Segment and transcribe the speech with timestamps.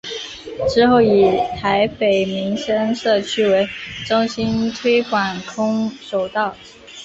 [0.67, 1.25] 之后以
[1.57, 3.69] 台北民生社区为
[4.07, 6.55] 中心推广空手道。